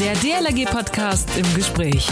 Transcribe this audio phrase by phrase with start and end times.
[0.00, 2.08] Der DLRG-Podcast im Gespräch.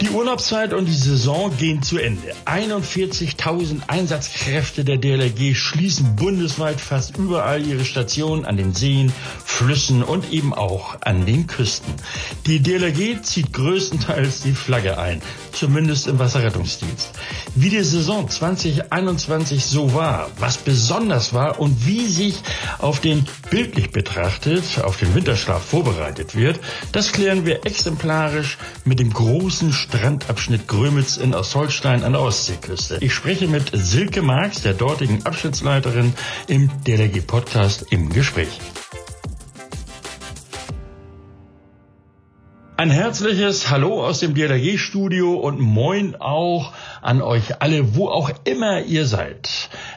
[0.00, 2.32] Die Urlaubszeit und die Saison gehen zu Ende.
[2.44, 9.12] 41.000 Einsatzkräfte der DLRG schließen bundesweit fast überall ihre Stationen an den Seen,
[9.54, 11.94] Flüssen und eben auch an den Küsten.
[12.44, 15.22] Die DLRG zieht größtenteils die Flagge ein,
[15.52, 17.10] zumindest im Wasserrettungsdienst.
[17.54, 22.34] Wie die Saison 2021 so war, was besonders war und wie sich
[22.80, 26.58] auf den bildlich betrachtet, auf den Winterschlaf vorbereitet wird,
[26.90, 32.98] das klären wir exemplarisch mit dem großen Strandabschnitt Grömitz in Ostholstein an der Ostseeküste.
[33.00, 36.12] Ich spreche mit Silke Marx, der dortigen Abschnittsleiterin
[36.48, 38.58] im DLRG Podcast im Gespräch.
[42.84, 48.82] Ein herzliches Hallo aus dem DLRG-Studio und moin auch an euch alle, wo auch immer
[48.82, 49.48] ihr seid.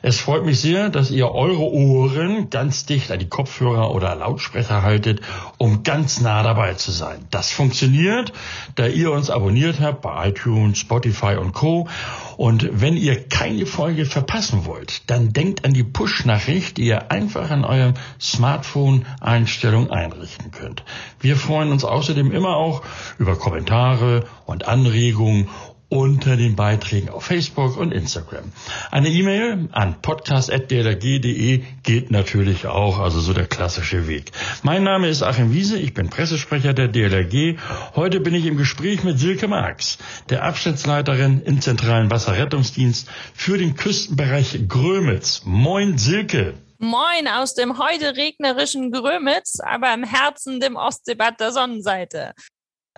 [0.08, 4.82] Es freut mich sehr, dass ihr eure Ohren ganz dicht an die Kopfhörer oder Lautsprecher
[4.82, 5.20] haltet,
[5.58, 7.28] um ganz nah dabei zu sein.
[7.30, 8.32] Das funktioniert,
[8.76, 11.90] da ihr uns abonniert habt bei iTunes, Spotify und Co.
[12.38, 17.52] Und wenn ihr keine Folge verpassen wollt, dann denkt an die Push-Nachricht, die ihr einfach
[17.52, 20.86] an eurem Smartphone-Einstellung einrichten könnt.
[21.20, 22.82] Wir freuen uns außerdem immer auch
[23.20, 25.50] über Kommentare und Anregungen
[25.90, 28.52] unter den Beiträgen auf Facebook und Instagram.
[28.92, 34.32] Eine E-Mail an podcast.drg.de geht natürlich auch, also so der klassische Weg.
[34.64, 37.58] Mein Name ist Achim Wiese, ich bin Pressesprecher der DLRG.
[37.96, 39.98] Heute bin ich im Gespräch mit Silke Marx,
[40.30, 45.44] der Abschnittsleiterin im Zentralen Wasserrettungsdienst für den Küstenbereich Grömitz.
[45.46, 46.56] Moin Silke.
[46.80, 52.34] Moin aus dem heute regnerischen Grömitz, aber im Herzen dem Ostseebad der Sonnenseite.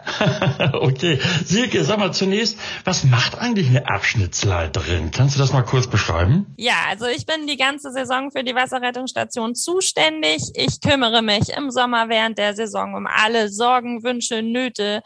[0.74, 1.20] okay.
[1.46, 5.12] Silke, sag mal zunächst, was macht eigentlich eine Abschnittsleiterin?
[5.12, 6.54] Kannst du das mal kurz beschreiben?
[6.58, 10.44] Ja, also ich bin die ganze Saison für die Wasserrettungsstation zuständig.
[10.56, 15.02] Ich kümmere mich im Sommer während der Saison um alle Sorgen, Wünsche, Nöte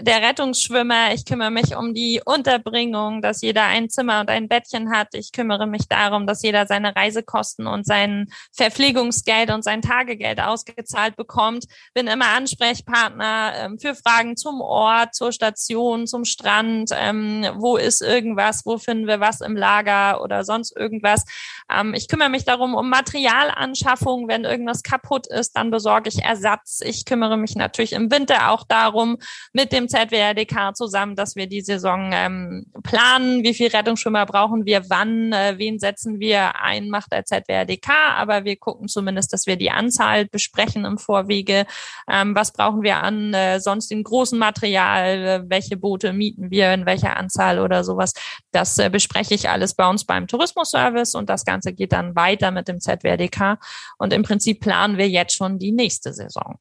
[0.00, 1.14] der Rettungsschwimmer.
[1.14, 5.08] Ich kümmere mich um die Unterbringung, dass jeder ein Zimmer und ein Bettchen hat.
[5.12, 11.16] Ich kümmere mich darum, dass jeder seine Reisekosten und sein Verpflegungsgeld und sein Tagegeld ausgezahlt
[11.16, 11.66] bekommt.
[11.94, 16.90] Bin immer Ansprechpartner ähm, für Fragen zum Ort, zur Station, zum Strand.
[16.92, 18.62] Ähm, wo ist irgendwas?
[18.64, 21.24] Wo finden wir was im Lager oder sonst irgendwas?
[21.70, 24.28] Ähm, ich kümmere mich darum um Materialanschaffung.
[24.28, 26.80] Wenn irgendwas kaputt ist, dann besorge ich Ersatz.
[26.82, 29.18] Ich kümmere mich natürlich im Winter auch darum,
[29.52, 34.64] mit dem dem ZWRDK zusammen, dass wir die Saison ähm, planen, wie viel Rettungsschwimmer brauchen
[34.66, 39.46] wir, wann, äh, wen setzen wir ein, macht der ZWRDK, aber wir gucken zumindest, dass
[39.46, 41.66] wir die Anzahl besprechen im Vorwege,
[42.10, 46.72] ähm, was brauchen wir an äh, sonst im großen Material, äh, welche Boote mieten wir,
[46.72, 48.12] in welcher Anzahl oder sowas.
[48.52, 52.50] Das äh, bespreche ich alles bei uns beim Tourismusservice und das Ganze geht dann weiter
[52.50, 53.58] mit dem ZWRDK
[53.98, 56.58] und im Prinzip planen wir jetzt schon die nächste Saison.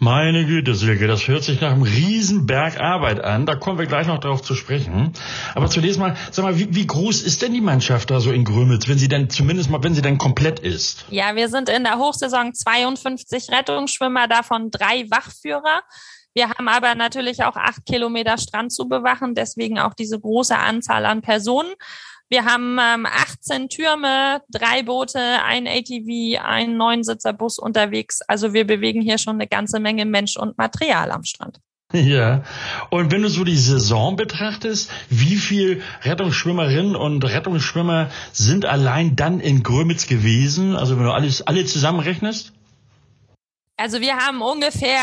[0.00, 3.46] Meine Güte, Silke, das hört sich nach einem Riesenberg Arbeit an.
[3.46, 5.12] Da kommen wir gleich noch drauf zu sprechen.
[5.54, 8.44] Aber zunächst mal, sag mal, wie, wie groß ist denn die Mannschaft da so in
[8.44, 11.04] Grömitz, wenn sie denn zumindest mal, wenn sie denn komplett ist?
[11.10, 15.82] Ja, wir sind in der Hochsaison 52 Rettungsschwimmer, davon drei Wachführer.
[16.34, 21.06] Wir haben aber natürlich auch acht Kilometer Strand zu bewachen, deswegen auch diese große Anzahl
[21.06, 21.72] an Personen.
[22.30, 28.20] Wir haben ähm, 18 Türme, drei Boote, ein ATV, ein Neunsitzerbus unterwegs.
[28.26, 31.58] Also wir bewegen hier schon eine ganze Menge Mensch und Material am Strand.
[31.92, 32.42] Ja.
[32.90, 39.38] Und wenn du so die Saison betrachtest, wie viel Rettungsschwimmerinnen und Rettungsschwimmer sind allein dann
[39.38, 40.74] in Grömitz gewesen?
[40.74, 42.52] Also wenn du alles alle zusammenrechnest?
[43.76, 45.00] Also wir haben ungefähr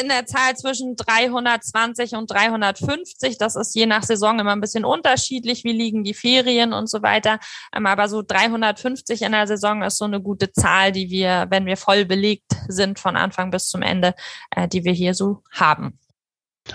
[0.00, 3.36] in der Zahl zwischen 320 und 350.
[3.36, 5.64] Das ist je nach Saison immer ein bisschen unterschiedlich.
[5.64, 7.40] Wie liegen die Ferien und so weiter.
[7.74, 11.66] Ähm, aber so 350 in der Saison ist so eine gute Zahl, die wir, wenn
[11.66, 14.14] wir voll belegt sind von Anfang bis zum Ende,
[14.50, 15.98] äh, die wir hier so haben.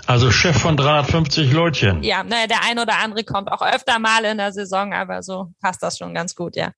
[0.06, 2.04] Also Chef von 350 Leutchen.
[2.04, 5.54] Ja, ne, der ein oder andere kommt auch öfter mal in der Saison, aber so
[5.62, 6.74] passt das schon ganz gut, ja.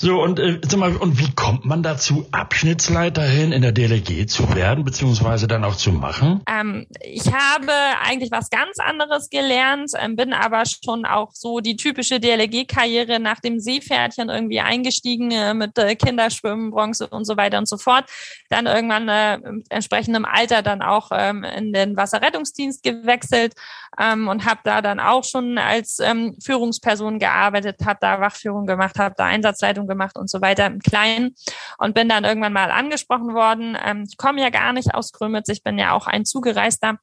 [0.00, 4.54] So, und äh, sag mal, und wie kommt man dazu, Abschnittsleiterin in der DLG zu
[4.54, 6.40] werden, beziehungsweise dann auch zu machen?
[6.48, 7.72] Ähm, ich habe
[8.04, 13.40] eigentlich was ganz anderes gelernt, ähm, bin aber schon auch so die typische DLG-Karriere nach
[13.40, 18.04] dem Seepferdchen irgendwie eingestiegen äh, mit äh, Kinderschwimmen, Bronze und so weiter und so fort.
[18.50, 23.54] Dann irgendwann äh, im entsprechendem Alter dann auch ähm, in den Wasserrettungsdienst gewechselt
[23.98, 28.96] ähm, und habe da dann auch schon als ähm, Führungsperson gearbeitet, habe da Wachführung gemacht,
[28.98, 31.34] habe da Einsatzleitung gemacht und so weiter im Kleinen
[31.78, 33.76] und bin dann irgendwann mal angesprochen worden.
[33.84, 36.98] Ähm, ich komme ja gar nicht aus Grömitz, ich bin ja auch ein Zugereister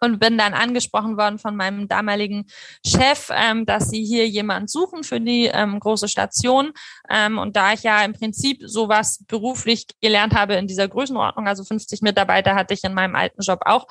[0.00, 2.46] und bin dann angesprochen worden von meinem damaligen
[2.84, 6.72] Chef, ähm, dass sie hier jemanden suchen für die ähm, große Station.
[7.10, 11.64] Ähm, und da ich ja im Prinzip sowas beruflich gelernt habe in dieser Größenordnung, also
[11.64, 13.86] 50 Mitarbeiter hatte ich in meinem alten Job auch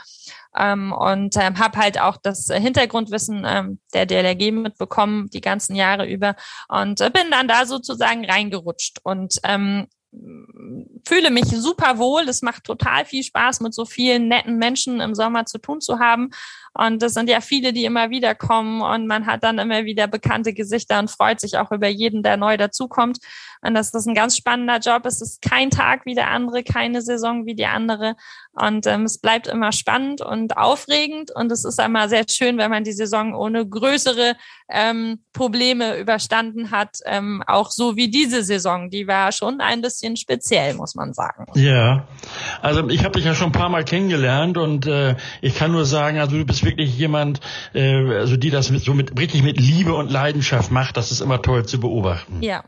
[0.56, 6.06] ähm, und ähm, habe halt auch das Hintergrundwissen ähm, der DLRG mitbekommen die ganzen Jahre
[6.06, 6.36] über
[6.68, 9.88] und äh, bin dann da sozusagen reingerutscht und ähm,
[11.06, 12.24] fühle mich super wohl.
[12.28, 16.00] Es macht total viel Spaß, mit so vielen netten Menschen im Sommer zu tun zu
[16.00, 16.32] haben.
[16.78, 20.08] Und das sind ja viele, die immer wieder kommen und man hat dann immer wieder
[20.08, 23.20] bekannte Gesichter und freut sich auch über jeden, der neu dazukommt.
[23.62, 25.22] Und das ein ganz spannender Job ist.
[25.22, 28.16] Es ist kein Tag wie der andere, keine Saison wie die andere.
[28.52, 31.32] Und ähm, es bleibt immer spannend und aufregend.
[31.34, 34.36] Und es ist einmal sehr schön, wenn man die Saison ohne größere
[34.70, 36.98] ähm, Probleme überstanden hat.
[37.06, 38.90] Ähm, auch so wie diese Saison.
[38.90, 41.46] Die war schon ein bisschen speziell, muss man sagen.
[41.56, 42.08] Ja,
[42.62, 45.86] also ich habe dich ja schon ein paar Mal kennengelernt und äh, ich kann nur
[45.86, 47.40] sagen, also du bist wirklich jemand,
[47.74, 50.98] äh, also die das mit, so mit richtig mit Liebe und Leidenschaft macht.
[50.98, 52.42] Das ist immer toll zu beobachten.
[52.42, 52.66] Ja.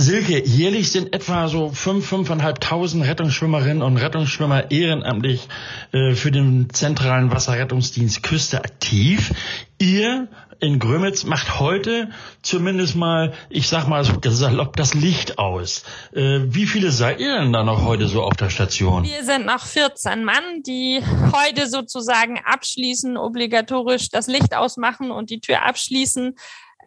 [0.00, 5.46] Silke, jährlich sind etwa so fünf, fünfeinhalbtausend Rettungsschwimmerinnen und Rettungsschwimmer ehrenamtlich
[5.92, 9.34] äh, für den zentralen Wasserrettungsdienst Küste aktiv.
[9.78, 10.28] Ihr
[10.60, 12.10] in Grömitz macht heute
[12.42, 15.84] zumindest mal, ich sag mal salopp, das Licht aus.
[16.12, 19.04] Äh, wie viele seid ihr denn da noch heute so auf der Station?
[19.04, 21.02] Wir sind noch 14 Mann, die
[21.32, 26.36] heute sozusagen abschließen, obligatorisch das Licht ausmachen und die Tür abschließen.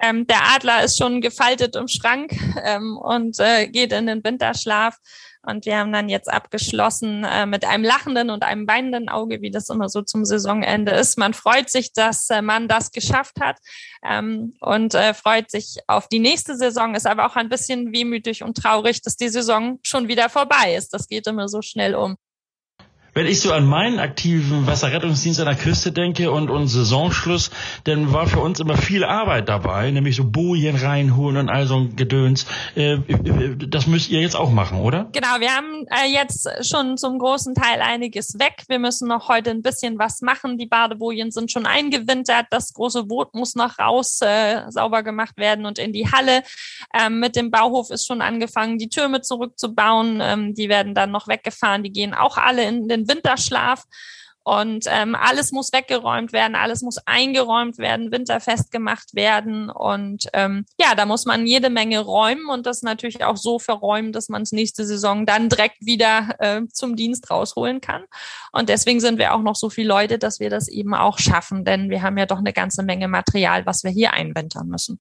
[0.01, 2.33] Ähm, der Adler ist schon gefaltet im Schrank
[2.63, 4.97] ähm, und äh, geht in den Winterschlaf.
[5.45, 9.51] Und wir haben dann jetzt abgeschlossen äh, mit einem lachenden und einem weinenden Auge, wie
[9.51, 11.17] das immer so zum Saisonende ist.
[11.17, 13.57] Man freut sich, dass äh, man das geschafft hat
[14.03, 18.41] ähm, und äh, freut sich auf die nächste Saison, ist aber auch ein bisschen wehmütig
[18.41, 20.93] und traurig, dass die Saison schon wieder vorbei ist.
[20.93, 22.15] Das geht immer so schnell um.
[23.15, 27.51] Wenn ich so an meinen aktiven Wasserrettungsdienst an der Küste denke und, und Saisonschluss,
[27.83, 31.77] dann war für uns immer viel Arbeit dabei, nämlich so Bojen reinholen und all so
[31.77, 32.47] ein Gedöns.
[32.73, 32.97] Äh,
[33.67, 35.09] das müsst ihr jetzt auch machen, oder?
[35.11, 38.63] Genau, wir haben äh, jetzt schon zum großen Teil einiges weg.
[38.67, 40.57] Wir müssen noch heute ein bisschen was machen.
[40.57, 42.47] Die Badebojen sind schon eingewintert.
[42.49, 46.41] Das große Boot muss noch raus äh, sauber gemacht werden und in die Halle.
[46.99, 50.19] Ähm, mit dem Bauhof ist schon angefangen, die Türme zurückzubauen.
[50.19, 51.83] Ähm, die werden dann noch weggefahren.
[51.83, 53.85] Die gehen auch alle in den Winterschlaf.
[54.45, 59.69] Und ähm, alles muss weggeräumt werden, alles muss eingeräumt werden, winterfest gemacht werden.
[59.69, 64.11] Und ähm, ja, da muss man jede Menge räumen und das natürlich auch so verräumen,
[64.11, 68.03] dass man es nächste Saison dann direkt wieder äh, zum Dienst rausholen kann.
[68.51, 71.63] Und deswegen sind wir auch noch so viele Leute, dass wir das eben auch schaffen,
[71.63, 74.99] denn wir haben ja doch eine ganze Menge Material, was wir hier einwintern müssen.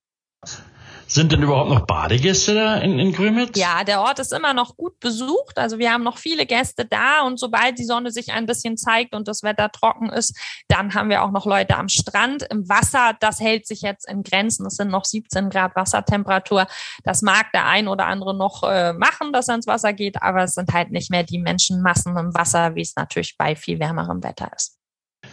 [1.07, 3.59] Sind denn überhaupt noch Badegäste da in, in Grömitz?
[3.59, 5.59] Ja, der Ort ist immer noch gut besucht.
[5.59, 9.15] Also wir haben noch viele Gäste da und sobald die Sonne sich ein bisschen zeigt
[9.15, 10.37] und das Wetter trocken ist,
[10.69, 12.47] dann haben wir auch noch Leute am Strand.
[12.51, 14.67] Im Wasser, das hält sich jetzt in Grenzen.
[14.67, 16.67] Es sind noch 17 Grad Wassertemperatur.
[17.05, 20.45] Das mag der ein oder andere noch äh, machen, dass er ins Wasser geht, aber
[20.45, 24.23] es sind halt nicht mehr die Menschenmassen im Wasser, wie es natürlich bei viel wärmerem
[24.23, 24.79] Wetter ist.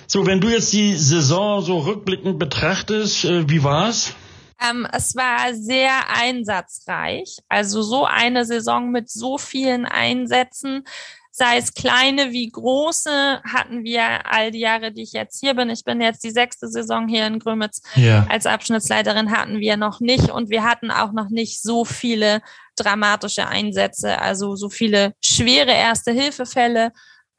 [0.07, 4.13] So, wenn du jetzt die Saison so rückblickend betrachtest, äh, wie war's?
[4.61, 7.38] Ähm, es war sehr einsatzreich.
[7.47, 10.83] Also so eine Saison mit so vielen Einsätzen,
[11.31, 15.69] sei es kleine wie große, hatten wir all die Jahre, die ich jetzt hier bin.
[15.69, 17.81] Ich bin jetzt die sechste Saison hier in Grömitz.
[17.95, 18.27] Ja.
[18.29, 22.41] Als Abschnittsleiterin hatten wir noch nicht und wir hatten auch noch nicht so viele
[22.75, 26.92] dramatische Einsätze, also so viele schwere Erste-Hilfefälle.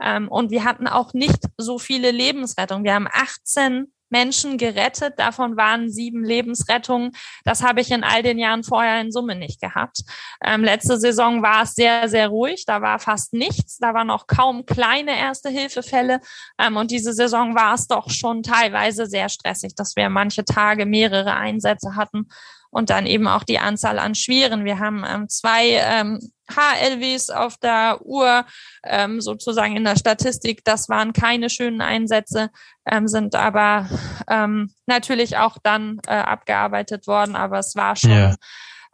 [0.03, 2.85] Ähm, und wir hatten auch nicht so viele Lebensrettungen.
[2.85, 5.19] Wir haben 18 Menschen gerettet.
[5.19, 7.13] Davon waren sieben Lebensrettungen.
[7.45, 10.03] Das habe ich in all den Jahren vorher in Summe nicht gehabt.
[10.45, 12.65] Ähm, letzte Saison war es sehr, sehr ruhig.
[12.67, 13.79] Da war fast nichts.
[13.79, 16.21] Da waren auch kaum kleine Erste-Hilfefälle.
[16.59, 20.87] Ähm, und diese Saison war es doch schon teilweise sehr stressig, dass wir manche Tage
[20.87, 22.29] mehrere Einsätze hatten
[22.71, 24.65] und dann eben auch die Anzahl an Schweren.
[24.65, 28.45] Wir haben ähm, zwei ähm, HLWs auf der Uhr
[28.85, 30.65] ähm, sozusagen in der Statistik.
[30.65, 32.51] Das waren keine schönen Einsätze,
[32.87, 33.89] ähm, sind aber
[34.29, 37.37] ähm, natürlich auch dann äh, abgearbeitet worden.
[37.37, 38.35] Aber es war schon ja.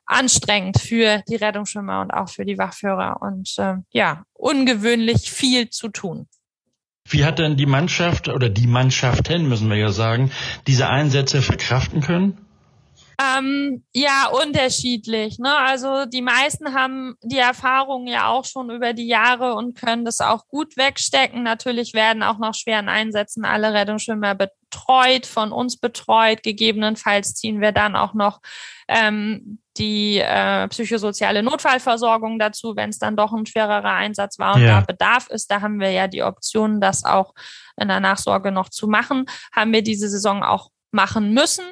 [0.06, 5.88] anstrengend für die Rettungsschwimmer und auch für die Wachführer und äh, ja, ungewöhnlich viel zu
[5.88, 6.28] tun.
[7.08, 10.32] Wie hat denn die Mannschaft oder die Mannschaften, müssen wir ja sagen,
[10.66, 12.45] diese Einsätze verkraften können?
[13.18, 15.38] Ähm, ja, unterschiedlich.
[15.38, 15.56] Ne?
[15.56, 20.20] Also die meisten haben die Erfahrung ja auch schon über die Jahre und können das
[20.20, 21.42] auch gut wegstecken.
[21.42, 26.42] Natürlich werden auch noch schweren Einsätzen alle Rettungsschwimmer betreut, von uns betreut.
[26.42, 28.40] Gegebenenfalls ziehen wir dann auch noch
[28.86, 34.62] ähm, die äh, psychosoziale Notfallversorgung dazu, wenn es dann doch ein schwererer Einsatz war und
[34.62, 34.80] ja.
[34.80, 35.50] da Bedarf ist.
[35.50, 37.32] Da haben wir ja die Option, das auch
[37.80, 39.24] in der Nachsorge noch zu machen.
[39.52, 41.64] Haben wir diese Saison auch machen müssen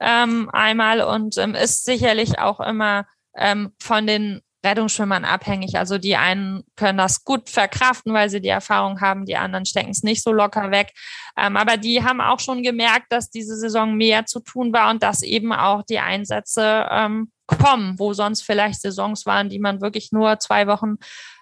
[0.00, 5.78] ähm, einmal und ähm, ist sicherlich auch immer ähm, von den Rettungsschwimmern abhängig.
[5.78, 9.90] Also die einen können das gut verkraften, weil sie die Erfahrung haben, die anderen stecken
[9.90, 10.92] es nicht so locker weg.
[11.36, 15.02] Ähm, aber die haben auch schon gemerkt, dass diese Saison mehr zu tun war und
[15.02, 20.12] dass eben auch die Einsätze ähm, kommen, wo sonst vielleicht Saisons waren, die man wirklich
[20.12, 20.96] nur zwei Wochen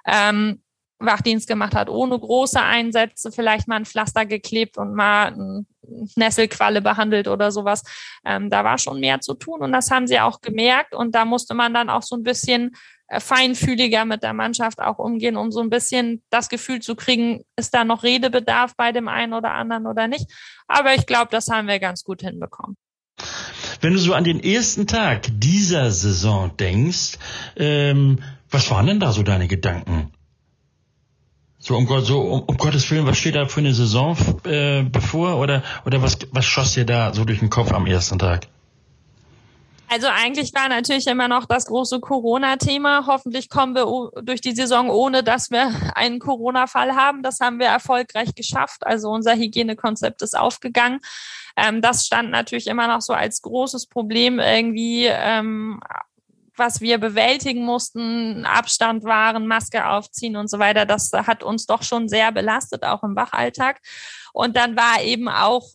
[0.06, 0.62] ähm,
[0.98, 5.66] Wachdienst gemacht hat, ohne große Einsätze, vielleicht mal ein Pflaster geklebt und mal ein
[6.16, 7.82] Nesselqualle behandelt oder sowas.
[8.24, 11.24] Ähm, da war schon mehr zu tun und das haben sie auch gemerkt und da
[11.24, 12.72] musste man dann auch so ein bisschen
[13.08, 17.42] äh, feinfühliger mit der Mannschaft auch umgehen, um so ein bisschen das Gefühl zu kriegen,
[17.56, 20.26] ist da noch Redebedarf bei dem einen oder anderen oder nicht.
[20.66, 22.76] Aber ich glaube, das haben wir ganz gut hinbekommen.
[23.80, 27.18] Wenn du so an den ersten Tag dieser Saison denkst,
[27.56, 30.12] ähm, was waren denn da so deine Gedanken?
[31.66, 34.84] So um, Gott, so um, um Gottes Willen, was steht da für eine Saison äh,
[34.84, 38.46] bevor oder oder was was schoss dir da so durch den Kopf am ersten Tag?
[39.88, 43.06] Also eigentlich war natürlich immer noch das große Corona-Thema.
[43.08, 47.24] Hoffentlich kommen wir durch die Saison, ohne dass wir einen Corona-Fall haben.
[47.24, 48.86] Das haben wir erfolgreich geschafft.
[48.86, 51.00] Also unser Hygienekonzept ist aufgegangen.
[51.56, 55.80] Ähm, das stand natürlich immer noch so als großes Problem irgendwie ähm,
[56.56, 61.82] was wir bewältigen mussten, Abstand wahren, Maske aufziehen und so weiter, das hat uns doch
[61.82, 63.80] schon sehr belastet, auch im Wachalltag.
[64.32, 65.72] Und dann war eben auch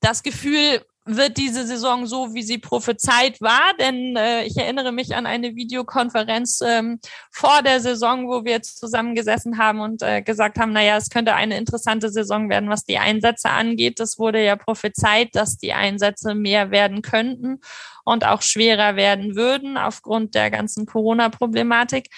[0.00, 3.74] das Gefühl, wird diese Saison so, wie sie prophezeit war.
[3.78, 8.78] Denn äh, ich erinnere mich an eine Videokonferenz ähm, vor der Saison, wo wir jetzt
[8.78, 12.98] zusammengesessen haben und äh, gesagt haben, naja, es könnte eine interessante Saison werden, was die
[12.98, 13.98] Einsätze angeht.
[13.98, 17.60] Das wurde ja prophezeit, dass die Einsätze mehr werden könnten
[18.04, 22.08] und auch schwerer werden würden aufgrund der ganzen Corona-Problematik.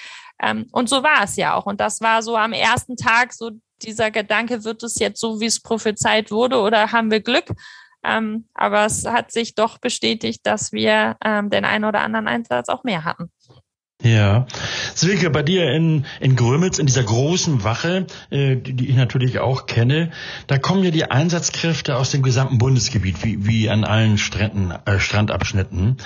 [0.43, 1.67] Ähm, und so war es ja auch.
[1.67, 5.47] Und das war so am ersten Tag so dieser Gedanke, wird es jetzt so, wie
[5.47, 7.47] es prophezeit wurde oder haben wir Glück?
[8.05, 12.69] Ähm, aber es hat sich doch bestätigt, dass wir ähm, den einen oder anderen Einsatz
[12.69, 13.31] auch mehr hatten.
[14.03, 14.47] Ja.
[14.95, 19.39] Silke, bei dir in, in Grömitz, in dieser großen Wache, äh, die, die ich natürlich
[19.39, 20.11] auch kenne,
[20.49, 24.99] da kommen ja die Einsatzkräfte aus dem gesamten Bundesgebiet, wie, wie an allen Stränden, äh,
[24.99, 25.99] Strandabschnitten.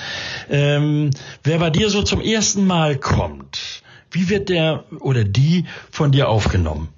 [0.50, 1.10] Ähm,
[1.42, 6.28] wer bei dir so zum ersten Mal kommt, wie wird der oder die von dir
[6.28, 6.88] aufgenommen?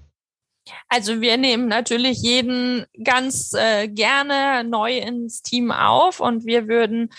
[0.89, 7.11] Also wir nehmen natürlich jeden ganz äh, gerne neu ins Team auf und wir würden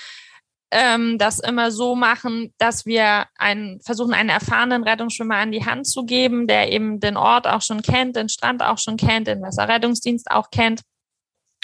[0.72, 5.88] ähm, das immer so machen, dass wir einen, versuchen, einen erfahrenen Rettungsschwimmer an die Hand
[5.88, 9.42] zu geben, der eben den Ort auch schon kennt, den Strand auch schon kennt, den
[9.42, 10.82] Wasserrettungsdienst auch kennt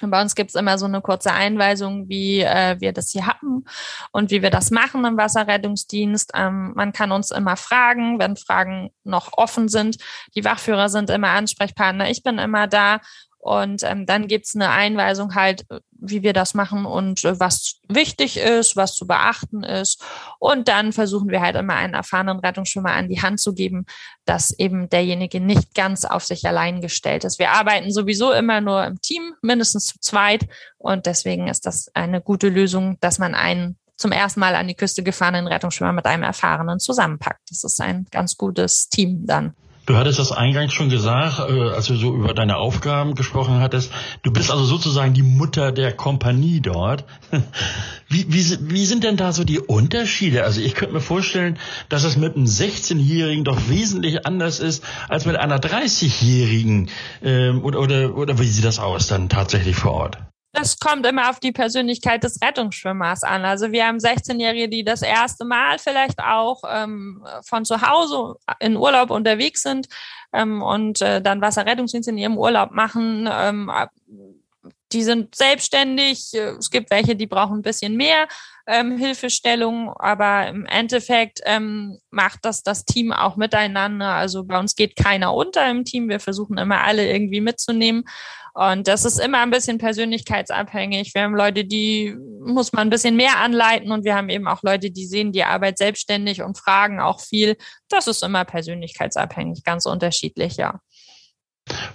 [0.01, 3.63] und bei uns gibt's immer so eine kurze Einweisung, wie äh, wir das hier haben
[4.11, 6.31] und wie wir das machen im Wasserrettungsdienst.
[6.35, 9.97] Ähm, man kann uns immer fragen, wenn Fragen noch offen sind.
[10.35, 12.09] Die Wachführer sind immer Ansprechpartner.
[12.09, 12.99] Ich bin immer da
[13.45, 17.75] und ähm, dann gibt's eine Einweisung halt, äh, wie wir das machen und äh, was
[17.87, 20.03] wichtig ist, was zu beachten ist.
[20.39, 23.85] Und dann versuchen wir halt immer einen erfahrenen Rettungsschwimmer an die Hand zu geben,
[24.25, 27.37] dass eben derjenige nicht ganz auf sich allein gestellt ist.
[27.37, 30.47] Wir arbeiten sowieso immer nur im Team, mindestens zu zweit.
[30.79, 34.73] Und deswegen ist das eine gute Lösung, dass man einen zum ersten Mal an die
[34.75, 37.51] Küste gefahrenen Rettungsschwimmer mit einem Erfahrenen zusammenpackt.
[37.51, 39.53] Das ist ein ganz gutes Team dann.
[39.85, 43.91] Du hattest das eingangs schon gesagt, äh, als du so über deine Aufgaben gesprochen hattest.
[44.23, 47.05] Du bist also sozusagen die Mutter der Kompanie dort.
[48.07, 50.43] Wie, wie, wie sind denn da so die Unterschiede?
[50.43, 51.57] Also ich könnte mir vorstellen,
[51.89, 56.89] dass es mit einem 16-Jährigen doch wesentlich anders ist als mit einer 30-Jährigen.
[57.23, 60.19] Ähm, oder, oder, oder wie sieht das aus dann tatsächlich vor Ort?
[60.55, 63.43] Das kommt immer auf die Persönlichkeit des Rettungsschwimmers an.
[63.43, 68.77] Also wir haben 16-Jährige, die das erste Mal vielleicht auch ähm, von zu Hause in
[68.77, 69.89] Urlaub unterwegs sind
[70.31, 73.27] ähm, und äh, dann Wasserrettungsdienst in ihrem Urlaub machen.
[73.29, 73.69] Ähm,
[74.93, 76.33] die sind selbstständig.
[76.33, 78.27] Es gibt welche, die brauchen ein bisschen mehr
[78.65, 84.13] ähm, Hilfestellung, aber im Endeffekt ähm, macht das das Team auch miteinander.
[84.13, 86.07] Also bei uns geht keiner unter im Team.
[86.07, 88.05] Wir versuchen immer alle irgendwie mitzunehmen.
[88.55, 91.13] Und das ist immer ein bisschen persönlichkeitsabhängig.
[91.13, 94.63] Wir haben Leute, die muss man ein bisschen mehr anleiten und wir haben eben auch
[94.63, 97.57] Leute, die sehen die Arbeit selbstständig und fragen auch viel.
[97.89, 100.79] Das ist immer persönlichkeitsabhängig, ganz unterschiedlich, ja.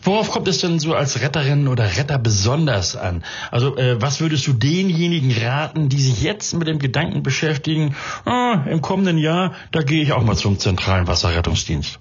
[0.02, 3.24] Worauf kommt es denn so als Retterin oder Retter besonders an?
[3.50, 8.66] Also äh, was würdest du denjenigen raten, die sich jetzt mit dem Gedanken beschäftigen, ah,
[8.68, 12.00] im kommenden Jahr, da gehe ich auch mal zum zentralen Wasserrettungsdienst?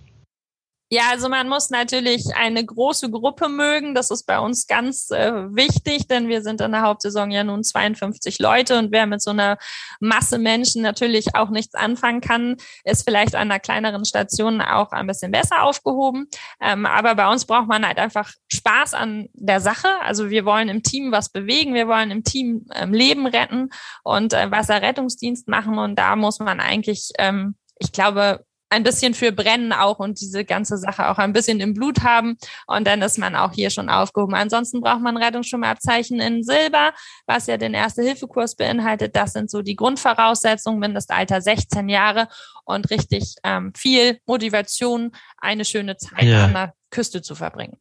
[0.91, 3.93] Ja, also man muss natürlich eine große Gruppe mögen.
[3.93, 7.63] Das ist bei uns ganz äh, wichtig, denn wir sind in der Hauptsaison ja nun
[7.63, 9.59] 52 Leute und wer mit so einer
[9.99, 15.05] Masse Menschen natürlich auch nichts anfangen kann, ist vielleicht an einer kleineren Station auch ein
[15.05, 16.27] bisschen besser aufgehoben.
[16.59, 19.89] Ähm, aber bei uns braucht man halt einfach Spaß an der Sache.
[20.01, 23.69] Also wir wollen im Team was bewegen, wir wollen im Team ähm, Leben retten
[24.03, 29.31] und äh, Wasserrettungsdienst machen und da muss man eigentlich, ähm, ich glaube, ein bisschen für
[29.31, 32.37] Brennen auch und diese ganze Sache auch ein bisschen im Blut haben.
[32.67, 34.35] Und dann ist man auch hier schon aufgehoben.
[34.35, 36.93] Ansonsten braucht man Rettungsschwimmabzeichen in Silber,
[37.25, 39.15] was ja den Erste-Hilfe-Kurs beinhaltet.
[39.15, 42.27] Das sind so die Grundvoraussetzungen, Mindestalter 16 Jahre
[42.65, 46.45] und richtig ähm, viel Motivation, eine schöne Zeit ja.
[46.45, 47.79] an der Küste zu verbringen.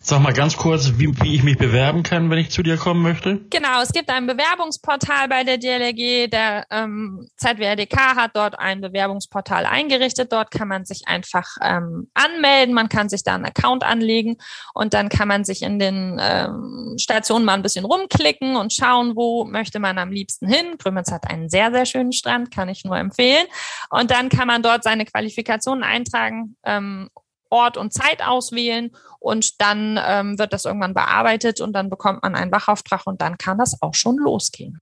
[0.00, 3.02] Sag mal ganz kurz, wie, wie ich mich bewerben kann, wenn ich zu dir kommen
[3.02, 3.40] möchte.
[3.50, 6.30] Genau, es gibt ein Bewerbungsportal bei der DLRG.
[6.30, 10.32] Der ähm, ZWRDK hat dort ein Bewerbungsportal eingerichtet.
[10.32, 14.36] Dort kann man sich einfach ähm, anmelden, man kann sich da einen Account anlegen
[14.72, 19.16] und dann kann man sich in den ähm, Stationen mal ein bisschen rumklicken und schauen,
[19.16, 20.76] wo möchte man am liebsten hin.
[20.78, 23.46] Grömitz hat einen sehr, sehr schönen Strand, kann ich nur empfehlen.
[23.90, 27.10] Und dann kann man dort seine Qualifikationen eintragen ähm,
[27.50, 28.90] Ort und Zeit auswählen
[29.20, 33.38] und dann ähm, wird das irgendwann bearbeitet und dann bekommt man einen Wachauftrag und dann
[33.38, 34.80] kann das auch schon losgehen.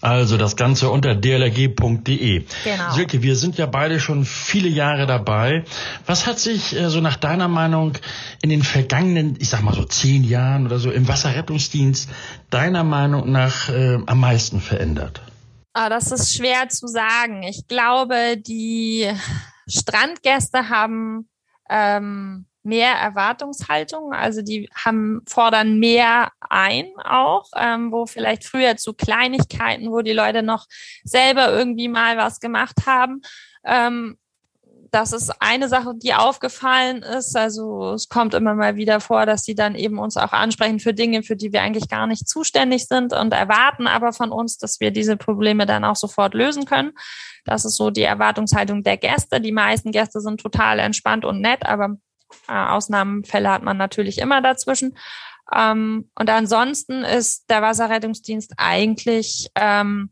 [0.00, 2.44] Also das Ganze unter dlrg.de.
[2.64, 2.92] Genau.
[2.92, 5.64] Silke, wir sind ja beide schon viele Jahre dabei.
[6.04, 7.94] Was hat sich äh, so nach deiner Meinung
[8.42, 12.10] in den vergangenen, ich sag mal so zehn Jahren oder so im Wasserrettungsdienst
[12.50, 15.22] deiner Meinung nach äh, am meisten verändert?
[15.72, 17.42] Ah, das ist schwer zu sagen.
[17.42, 19.10] Ich glaube, die
[19.66, 21.28] Strandgäste haben
[21.68, 24.12] ähm, mehr Erwartungshaltung.
[24.12, 30.12] Also die haben, fordern mehr ein auch, ähm, wo vielleicht früher zu Kleinigkeiten, wo die
[30.12, 30.66] Leute noch
[31.04, 33.20] selber irgendwie mal was gemacht haben.
[33.64, 34.18] Ähm,
[34.94, 37.36] das ist eine Sache, die aufgefallen ist.
[37.36, 40.94] Also es kommt immer mal wieder vor, dass sie dann eben uns auch ansprechen für
[40.94, 44.78] Dinge, für die wir eigentlich gar nicht zuständig sind und erwarten aber von uns, dass
[44.78, 46.92] wir diese Probleme dann auch sofort lösen können.
[47.44, 49.40] Das ist so die Erwartungshaltung der Gäste.
[49.40, 51.96] Die meisten Gäste sind total entspannt und nett, aber
[52.48, 54.96] äh, Ausnahmenfälle hat man natürlich immer dazwischen.
[55.52, 60.10] Ähm, und ansonsten ist der Wasserrettungsdienst eigentlich ähm,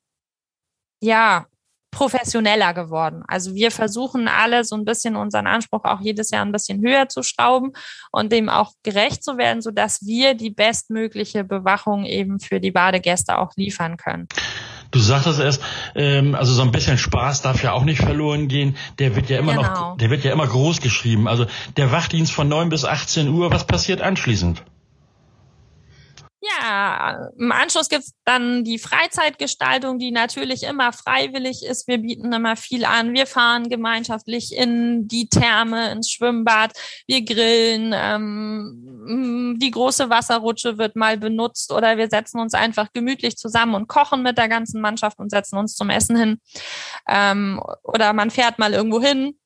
[1.00, 1.46] ja
[1.92, 3.22] professioneller geworden.
[3.28, 7.08] Also wir versuchen alle so ein bisschen unseren Anspruch auch jedes Jahr ein bisschen höher
[7.08, 7.72] zu schrauben
[8.10, 12.72] und dem auch gerecht zu werden, so dass wir die bestmögliche Bewachung eben für die
[12.72, 14.26] Badegäste auch liefern können.
[14.90, 15.62] Du sagtest erst,
[15.94, 18.76] ähm, also so ein bisschen Spaß darf ja auch nicht verloren gehen.
[18.98, 19.90] Der wird ja immer genau.
[19.90, 21.28] noch, der wird ja immer groß geschrieben.
[21.28, 24.62] Also der Wachdienst von neun bis 18 Uhr, was passiert anschließend?
[26.44, 31.86] Ja, im Anschluss gibt's dann die Freizeitgestaltung, die natürlich immer freiwillig ist.
[31.86, 33.14] Wir bieten immer viel an.
[33.14, 36.72] Wir fahren gemeinschaftlich in die Therme, ins Schwimmbad.
[37.06, 37.92] Wir grillen.
[37.94, 43.86] Ähm, die große Wasserrutsche wird mal benutzt oder wir setzen uns einfach gemütlich zusammen und
[43.86, 46.40] kochen mit der ganzen Mannschaft und setzen uns zum Essen hin.
[47.08, 49.38] Ähm, oder man fährt mal irgendwo hin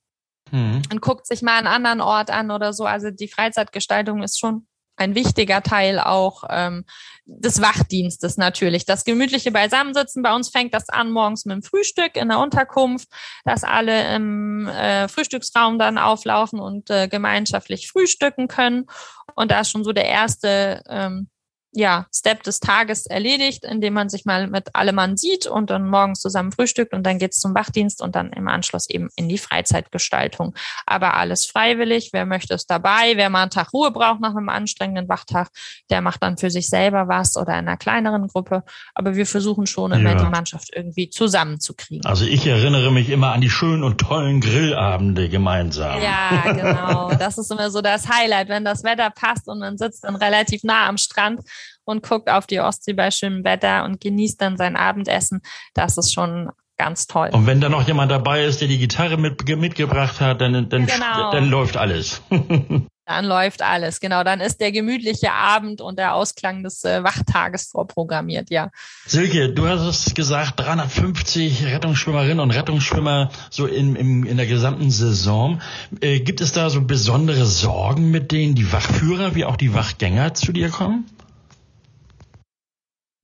[0.50, 0.80] mhm.
[0.90, 2.86] und guckt sich mal einen anderen Ort an oder so.
[2.86, 6.84] Also die Freizeitgestaltung ist schon ein wichtiger Teil auch ähm,
[7.24, 8.86] des Wachdienstes natürlich.
[8.86, 10.22] Das gemütliche Beisammensitzen.
[10.22, 13.08] Bei uns fängt das an morgens mit dem Frühstück in der Unterkunft,
[13.44, 18.86] dass alle im äh, Frühstücksraum dann auflaufen und äh, gemeinschaftlich frühstücken können.
[19.34, 21.28] Und da ist schon so der erste ähm,
[21.76, 25.88] ja, Step des Tages erledigt, indem man sich mal mit allem Mann sieht und dann
[25.88, 29.36] morgens zusammen frühstückt und dann geht's zum Wachdienst und dann im Anschluss eben in die
[29.36, 30.54] Freizeitgestaltung.
[30.86, 32.10] Aber alles freiwillig.
[32.14, 33.12] Wer möchte es dabei?
[33.16, 35.48] Wer mal einen Tag Ruhe braucht nach einem anstrengenden Wachtag,
[35.90, 38.64] der macht dann für sich selber was oder in einer kleineren Gruppe.
[38.94, 40.24] Aber wir versuchen schon immer ja.
[40.24, 42.06] die Mannschaft irgendwie zusammenzukriegen.
[42.06, 46.00] Also ich erinnere mich immer an die schönen und tollen Grillabende gemeinsam.
[46.02, 47.12] Ja, genau.
[47.26, 50.62] Das ist immer so das Highlight, wenn das Wetter passt und man sitzt dann relativ
[50.64, 51.40] nah am Strand
[51.86, 55.40] und guckt auf die Ostsee bei schönem Wetter und genießt dann sein Abendessen.
[55.72, 57.30] Das ist schon ganz toll.
[57.32, 60.86] Und wenn da noch jemand dabei ist, der die Gitarre mit, mitgebracht hat, dann, dann,
[60.86, 61.32] genau.
[61.32, 62.20] dann läuft alles.
[63.06, 64.24] dann läuft alles, genau.
[64.24, 68.70] Dann ist der gemütliche Abend und der Ausklang des äh, Wachtages vorprogrammiert, ja.
[69.06, 74.90] Silke, du hast es gesagt, 350 Rettungsschwimmerinnen und Rettungsschwimmer so in, in, in der gesamten
[74.90, 75.62] Saison.
[76.00, 80.34] Äh, gibt es da so besondere Sorgen, mit denen die Wachführer wie auch die Wachgänger
[80.34, 81.06] zu dir kommen?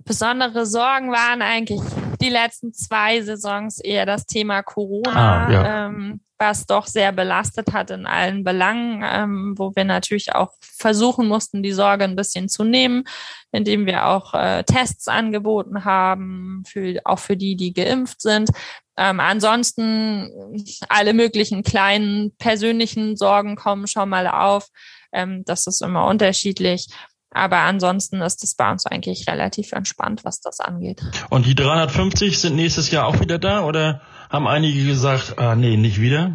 [0.04, 1.80] Besondere Sorgen waren eigentlich
[2.20, 5.86] die letzten zwei Saisons eher das Thema Corona, ah, ja.
[5.86, 11.28] ähm, was doch sehr belastet hat in allen Belangen, ähm, wo wir natürlich auch versuchen
[11.28, 13.04] mussten, die Sorge ein bisschen zu nehmen,
[13.52, 18.50] indem wir auch äh, Tests angeboten haben, für, auch für die, die geimpft sind.
[18.96, 24.68] Ähm, ansonsten alle möglichen kleinen persönlichen Sorgen kommen schon mal auf.
[25.12, 26.88] Ähm, das ist immer unterschiedlich.
[27.35, 31.03] Aber ansonsten ist es bei uns eigentlich relativ entspannt, was das angeht.
[31.31, 35.77] Und die 350 sind nächstes Jahr auch wieder da oder haben einige gesagt, ah, nee,
[35.77, 36.33] nicht wieder?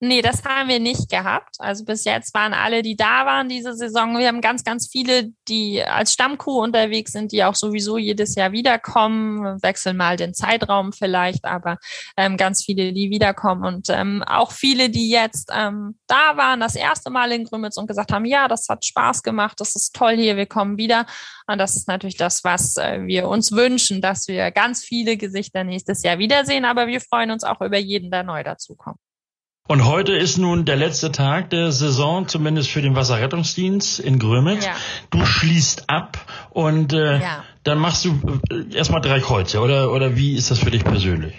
[0.00, 1.56] Nee, das haben wir nicht gehabt.
[1.58, 4.16] Also bis jetzt waren alle, die da waren diese Saison.
[4.16, 8.52] Wir haben ganz, ganz viele, die als Stammkuh unterwegs sind, die auch sowieso jedes Jahr
[8.52, 11.78] wiederkommen, wechseln mal den Zeitraum vielleicht, aber
[12.16, 16.76] ähm, ganz viele, die wiederkommen und ähm, auch viele, die jetzt ähm, da waren, das
[16.76, 20.16] erste Mal in Grümitz und gesagt haben, ja, das hat Spaß gemacht, das ist toll
[20.16, 21.06] hier, wir kommen wieder.
[21.48, 25.64] Und das ist natürlich das, was äh, wir uns wünschen, dass wir ganz viele Gesichter
[25.64, 28.98] nächstes Jahr wiedersehen, aber wir freuen uns auch über jeden, der neu dazukommt.
[29.68, 34.64] Und heute ist nun der letzte Tag der Saison, zumindest für den Wasserrettungsdienst in Grömitz.
[34.64, 34.72] Ja.
[35.10, 36.16] Du schließt ab
[36.48, 37.44] und äh, ja.
[37.64, 38.18] dann machst du
[38.50, 41.34] äh, erstmal drei Kreuze, oder, oder wie ist das für dich persönlich?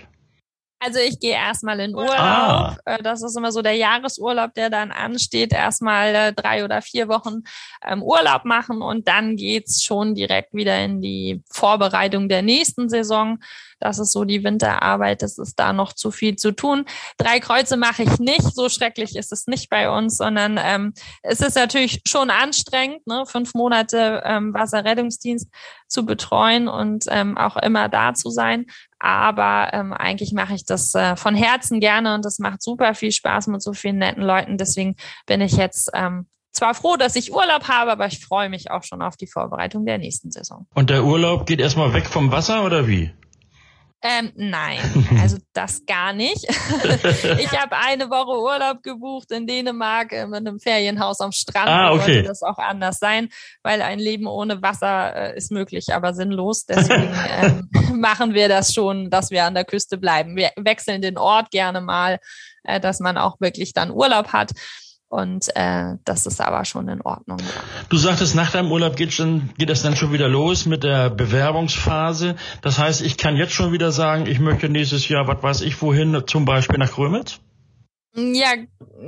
[0.80, 2.18] Also ich gehe erstmal in Urlaub.
[2.18, 2.78] Ah.
[3.04, 5.52] Das ist immer so der Jahresurlaub, der dann ansteht.
[5.52, 7.44] Erstmal äh, drei oder vier Wochen
[7.86, 13.40] ähm, Urlaub machen und dann geht's schon direkt wieder in die Vorbereitung der nächsten Saison.
[13.80, 15.22] Das ist so die Winterarbeit.
[15.22, 16.86] Das ist da noch zu viel zu tun.
[17.18, 18.56] Drei Kreuze mache ich nicht.
[18.56, 23.24] So schrecklich ist es nicht bei uns, sondern ähm, es ist natürlich schon anstrengend, ne?
[23.26, 25.50] fünf Monate ähm, Wasserrettungsdienst
[25.88, 28.66] zu betreuen und ähm, auch immer da zu sein.
[29.00, 33.12] Aber ähm, eigentlich mache ich das äh, von Herzen gerne und das macht super viel
[33.12, 34.58] Spaß mit so vielen netten Leuten.
[34.58, 38.72] Deswegen bin ich jetzt ähm, zwar froh, dass ich Urlaub habe, aber ich freue mich
[38.72, 40.68] auch schon auf die Vorbereitung der nächsten Saison.
[40.74, 43.12] Und der Urlaub geht erstmal weg vom Wasser oder wie?
[44.02, 44.80] Ähm, nein,
[45.22, 46.46] also das gar nicht.
[46.46, 51.68] ich habe eine Woche Urlaub gebucht in Dänemark äh, mit einem Ferienhaus am Strand.
[51.68, 52.14] Ah, okay.
[52.14, 53.30] Sollte das auch anders sein,
[53.62, 56.66] weil ein Leben ohne Wasser äh, ist möglich, aber sinnlos.
[56.66, 60.38] Deswegen ähm, machen wir das schon, dass wir an der Küste bleiben.
[60.38, 62.20] Wir wechseln den Ort gerne mal,
[62.64, 64.52] äh, dass man auch wirklich dann Urlaub hat.
[65.10, 67.40] Und äh, das ist aber schon in Ordnung.
[67.90, 71.10] Du sagtest, nach deinem Urlaub geht, schon, geht es dann schon wieder los mit der
[71.10, 72.36] Bewerbungsphase.
[72.62, 75.82] Das heißt, ich kann jetzt schon wieder sagen, ich möchte nächstes Jahr, was weiß ich,
[75.82, 77.40] wohin, zum Beispiel nach Grömitz?
[78.16, 78.54] Ja,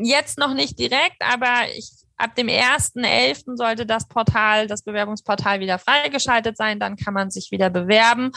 [0.01, 3.55] jetzt noch nicht direkt, aber ich ab dem 1.11.
[3.55, 6.79] sollte das Portal, das Bewerbungsportal wieder freigeschaltet sein.
[6.79, 8.31] Dann kann man sich wieder bewerben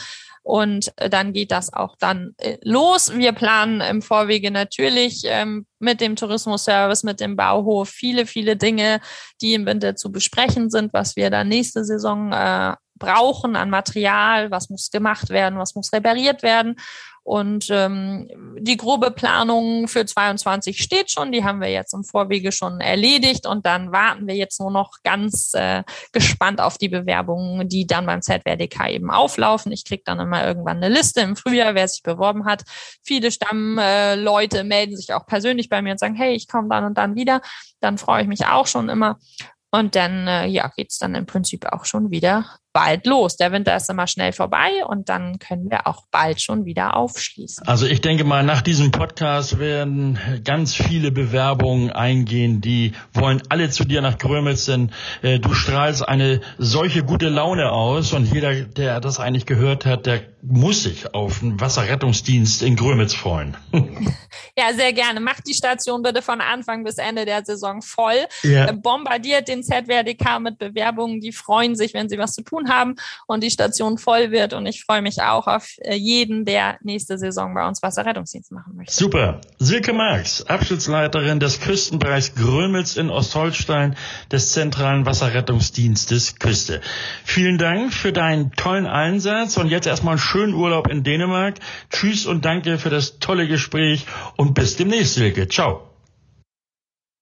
[0.45, 3.11] und äh, dann geht das auch dann äh, los.
[3.17, 9.01] Wir planen im Vorwege natürlich ähm, mit dem Tourismusservice, mit dem Bauhof viele, viele Dinge,
[9.41, 14.51] die im Winter zu besprechen sind, was wir dann nächste Saison äh, brauchen an Material,
[14.51, 16.75] was muss gemacht werden, was muss repariert werden.
[17.25, 22.51] Und ähm, die grobe Planung für 22 steht schon, die haben wir jetzt im Vorwege
[22.51, 27.67] schon erledigt und dann warten wir jetzt nur noch ganz äh, gespannt auf die Bewerbungen,
[27.67, 29.71] die dann beim ZWRDK eben auflaufen.
[29.71, 32.61] Ich krieg dann immer irgendwann eine Liste im Frühjahr, wer sich beworben hat.
[33.01, 36.83] Viele Stammleute äh, melden sich auch persönlich bei mir und sagen, hey, ich komme dann
[36.85, 37.41] und dann wieder.
[37.79, 39.17] Dann freue ich mich auch schon immer.
[39.71, 43.37] Und dann äh, ja, geht's dann im Prinzip auch schon wieder bald los.
[43.37, 47.65] Der Winter ist immer schnell vorbei und dann können wir auch bald schon wieder aufschließen.
[47.65, 53.69] Also ich denke mal, nach diesem Podcast werden ganz viele Bewerbungen eingehen, die wollen alle
[53.69, 58.53] zu dir nach Grömitz, denn äh, du strahlst eine solche gute Laune aus und jeder,
[58.53, 63.57] der das eigentlich gehört hat, der muss sich auf einen Wasserrettungsdienst in Grömitz freuen.
[64.57, 65.19] ja, sehr gerne.
[65.19, 68.25] Macht die Station bitte von Anfang bis Ende der Saison voll.
[68.43, 68.71] Ja.
[68.71, 72.95] Bombardiert den ZWRDK mit Bewerbungen, die freuen sich, wenn sie was zu tun haben
[73.27, 74.53] und die Station voll wird.
[74.53, 78.75] Und ich freue mich auch auf äh, jeden, der nächste Saison bei uns Wasserrettungsdienst machen
[78.75, 78.93] möchte.
[78.93, 79.41] Super.
[79.59, 83.95] Silke Marx, Abschnittsleiterin des Küstenbereichs Grömitz in Ostholstein
[84.31, 86.81] des Zentralen Wasserrettungsdienstes Küste.
[87.23, 91.55] Vielen Dank für deinen tollen Einsatz und jetzt erstmal einen schönen Urlaub in Dänemark.
[91.89, 94.05] Tschüss und danke für das tolle Gespräch
[94.37, 95.47] und bis demnächst, Silke.
[95.47, 95.89] Ciao.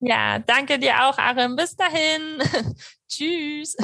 [0.05, 1.55] Ja, danke dir auch, Arim.
[1.55, 2.75] Bis dahin.
[3.09, 3.75] Tschüss.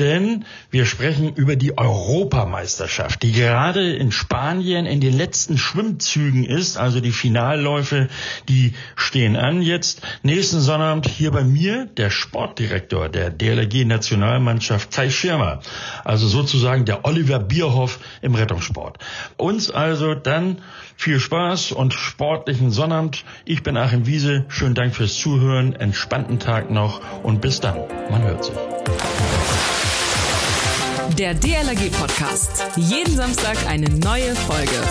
[0.00, 6.76] denn wir sprechen über die Europameisterschaft, die gerade in Spanien in den letzten Schwimmzügen ist,
[6.76, 8.08] also die Finalläufe,
[8.48, 10.02] die stehen an jetzt.
[10.22, 15.60] Nächsten Sonnabend hier bei mir der Sportdirektor der DLRG Nationalmannschaft Kai Schirmer,
[16.04, 18.98] also sozusagen der Oliver Bierhoff im Rettungssport.
[19.36, 20.58] Uns also dann
[20.96, 23.24] viel Spaß und sportlichen Sonnabend.
[23.44, 24.44] Ich bin Achim Wiese.
[24.48, 25.74] Schönen Dank fürs Zuhören.
[25.74, 27.78] Entspannten Tag noch und bis dann.
[28.10, 28.54] Man hört sich.
[31.18, 32.64] Der DLRG Podcast.
[32.76, 34.82] Jeden Samstag eine neue Folge.